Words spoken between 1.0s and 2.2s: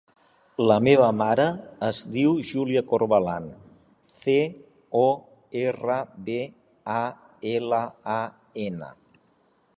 mare es